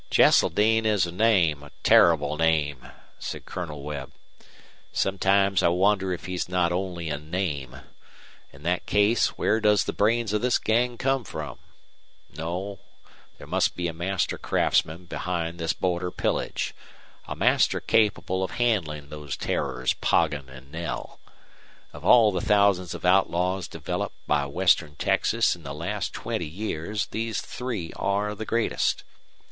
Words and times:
"Cheseldine 0.09 0.87
is 0.87 1.05
a 1.05 1.11
name, 1.11 1.61
a 1.61 1.69
terrible 1.83 2.35
name," 2.35 2.87
said 3.19 3.45
Colonel 3.45 3.83
Webb. 3.83 4.11
"Sometimes 4.91 5.61
I 5.61 5.67
wonder 5.67 6.11
if 6.11 6.25
he's 6.25 6.49
not 6.49 6.71
only 6.71 7.09
a 7.11 7.19
name. 7.19 7.81
In 8.51 8.63
that 8.63 8.87
case 8.87 9.37
where 9.37 9.61
does 9.61 9.83
the 9.83 9.93
brains 9.93 10.33
of 10.33 10.41
this 10.41 10.57
gang 10.57 10.97
come 10.97 11.23
from? 11.23 11.59
No; 12.35 12.79
there 13.37 13.45
must 13.45 13.75
be 13.75 13.87
a 13.87 13.93
master 13.93 14.39
craftsman 14.39 15.05
behind 15.05 15.59
this 15.59 15.71
border 15.73 16.09
pillage; 16.09 16.73
a 17.27 17.35
master 17.35 17.79
capable 17.79 18.43
of 18.43 18.49
handling 18.57 19.09
those 19.09 19.37
terrors 19.37 19.93
Poggin 19.93 20.49
and 20.49 20.71
Knell. 20.71 21.19
Of 21.93 22.03
all 22.03 22.31
the 22.31 22.41
thousands 22.41 22.95
of 22.95 23.05
outlaws 23.05 23.67
developed 23.67 24.15
by 24.25 24.47
western 24.47 24.95
Texas 24.95 25.55
in 25.55 25.61
the 25.61 25.75
last 25.75 26.11
twenty 26.11 26.47
years 26.47 27.05
these 27.11 27.39
three 27.39 27.91
are 27.97 28.33
the 28.33 28.45
greatest. 28.47 29.03